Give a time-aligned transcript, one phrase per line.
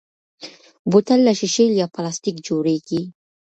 [0.91, 3.01] بوتل له شیشې یا پلاستیک جوړېږي.